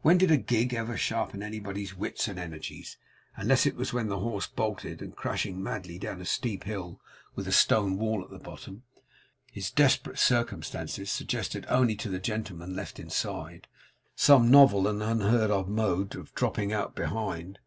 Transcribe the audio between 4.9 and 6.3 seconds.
and, crashing madly down a